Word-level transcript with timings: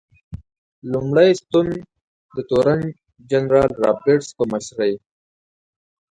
لومړی 0.91 1.29
ستون 1.41 1.67
د 2.35 2.37
تورن 2.49 2.81
جنرال 3.29 3.71
رابرټس 3.83 4.27
په 4.37 4.43
مشرۍ. 4.51 4.93